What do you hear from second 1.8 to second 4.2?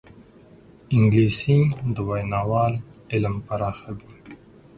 د ویناوال علم پراخوي